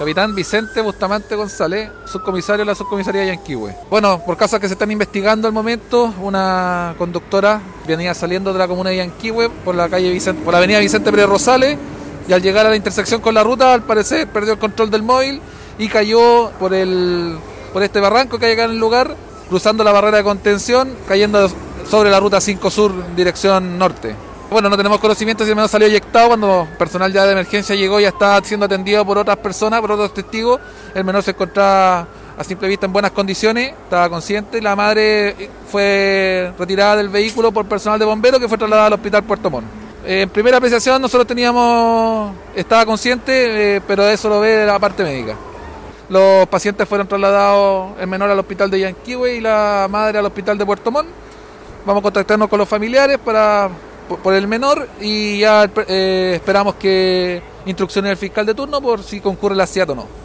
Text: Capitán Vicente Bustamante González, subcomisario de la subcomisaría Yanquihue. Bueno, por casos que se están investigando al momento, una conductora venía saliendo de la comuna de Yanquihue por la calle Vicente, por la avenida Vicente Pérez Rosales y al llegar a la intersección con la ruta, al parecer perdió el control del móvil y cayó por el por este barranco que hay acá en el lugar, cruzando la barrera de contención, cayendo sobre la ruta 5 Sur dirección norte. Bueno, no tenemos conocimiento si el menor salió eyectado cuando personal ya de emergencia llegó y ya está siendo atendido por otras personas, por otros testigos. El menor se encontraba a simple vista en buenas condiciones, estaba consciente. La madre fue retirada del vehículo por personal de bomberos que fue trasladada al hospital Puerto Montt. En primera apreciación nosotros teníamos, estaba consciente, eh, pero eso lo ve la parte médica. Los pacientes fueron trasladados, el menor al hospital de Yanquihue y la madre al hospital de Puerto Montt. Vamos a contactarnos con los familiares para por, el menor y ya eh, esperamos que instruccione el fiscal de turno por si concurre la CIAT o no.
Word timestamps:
Capitán 0.00 0.34
Vicente 0.34 0.80
Bustamante 0.80 1.36
González, 1.36 1.90
subcomisario 2.06 2.60
de 2.60 2.64
la 2.64 2.74
subcomisaría 2.74 3.26
Yanquihue. 3.26 3.76
Bueno, 3.90 4.22
por 4.24 4.34
casos 4.34 4.58
que 4.58 4.66
se 4.66 4.72
están 4.72 4.90
investigando 4.90 5.46
al 5.46 5.52
momento, 5.52 6.14
una 6.22 6.94
conductora 6.96 7.60
venía 7.86 8.14
saliendo 8.14 8.50
de 8.50 8.58
la 8.58 8.66
comuna 8.66 8.88
de 8.88 8.96
Yanquihue 8.96 9.50
por 9.62 9.74
la 9.74 9.90
calle 9.90 10.10
Vicente, 10.10 10.42
por 10.42 10.54
la 10.54 10.58
avenida 10.58 10.78
Vicente 10.78 11.10
Pérez 11.10 11.26
Rosales 11.26 11.76
y 12.26 12.32
al 12.32 12.40
llegar 12.40 12.64
a 12.64 12.70
la 12.70 12.76
intersección 12.76 13.20
con 13.20 13.34
la 13.34 13.44
ruta, 13.44 13.74
al 13.74 13.82
parecer 13.82 14.26
perdió 14.28 14.54
el 14.54 14.58
control 14.58 14.90
del 14.90 15.02
móvil 15.02 15.42
y 15.78 15.88
cayó 15.88 16.50
por 16.58 16.72
el 16.72 17.36
por 17.74 17.82
este 17.82 18.00
barranco 18.00 18.38
que 18.38 18.46
hay 18.46 18.54
acá 18.54 18.64
en 18.64 18.70
el 18.70 18.78
lugar, 18.78 19.14
cruzando 19.50 19.84
la 19.84 19.92
barrera 19.92 20.16
de 20.16 20.24
contención, 20.24 20.96
cayendo 21.06 21.46
sobre 21.90 22.08
la 22.08 22.20
ruta 22.20 22.40
5 22.40 22.70
Sur 22.70 23.14
dirección 23.14 23.76
norte. 23.76 24.16
Bueno, 24.50 24.68
no 24.68 24.76
tenemos 24.76 24.98
conocimiento 24.98 25.44
si 25.44 25.50
el 25.50 25.54
menor 25.54 25.68
salió 25.68 25.86
eyectado 25.86 26.26
cuando 26.26 26.66
personal 26.76 27.12
ya 27.12 27.24
de 27.24 27.32
emergencia 27.32 27.76
llegó 27.76 28.00
y 28.00 28.02
ya 28.02 28.08
está 28.08 28.42
siendo 28.42 28.66
atendido 28.66 29.04
por 29.04 29.16
otras 29.16 29.36
personas, 29.36 29.80
por 29.80 29.92
otros 29.92 30.12
testigos. 30.12 30.60
El 30.92 31.04
menor 31.04 31.22
se 31.22 31.30
encontraba 31.30 32.08
a 32.36 32.42
simple 32.42 32.66
vista 32.66 32.84
en 32.84 32.92
buenas 32.92 33.12
condiciones, 33.12 33.74
estaba 33.84 34.08
consciente. 34.08 34.60
La 34.60 34.74
madre 34.74 35.48
fue 35.70 36.52
retirada 36.58 36.96
del 36.96 37.10
vehículo 37.10 37.52
por 37.52 37.66
personal 37.66 37.96
de 38.00 38.04
bomberos 38.04 38.40
que 38.40 38.48
fue 38.48 38.58
trasladada 38.58 38.88
al 38.88 38.94
hospital 38.94 39.22
Puerto 39.22 39.50
Montt. 39.50 39.68
En 40.04 40.28
primera 40.30 40.56
apreciación 40.56 41.00
nosotros 41.00 41.28
teníamos, 41.28 42.34
estaba 42.56 42.84
consciente, 42.84 43.76
eh, 43.76 43.80
pero 43.86 44.08
eso 44.08 44.28
lo 44.28 44.40
ve 44.40 44.66
la 44.66 44.80
parte 44.80 45.04
médica. 45.04 45.36
Los 46.08 46.48
pacientes 46.48 46.88
fueron 46.88 47.06
trasladados, 47.06 47.92
el 48.00 48.08
menor 48.08 48.28
al 48.28 48.38
hospital 48.40 48.68
de 48.68 48.80
Yanquihue 48.80 49.36
y 49.36 49.40
la 49.40 49.86
madre 49.88 50.18
al 50.18 50.26
hospital 50.26 50.58
de 50.58 50.66
Puerto 50.66 50.90
Montt. 50.90 51.08
Vamos 51.86 52.00
a 52.00 52.02
contactarnos 52.02 52.48
con 52.48 52.58
los 52.58 52.68
familiares 52.68 53.16
para 53.24 53.70
por, 54.18 54.34
el 54.34 54.48
menor 54.48 54.88
y 55.00 55.40
ya 55.40 55.70
eh, 55.86 56.32
esperamos 56.34 56.74
que 56.74 57.42
instruccione 57.66 58.10
el 58.10 58.16
fiscal 58.16 58.44
de 58.46 58.54
turno 58.54 58.80
por 58.80 59.02
si 59.02 59.20
concurre 59.20 59.54
la 59.54 59.66
CIAT 59.66 59.90
o 59.90 59.94
no. 59.94 60.20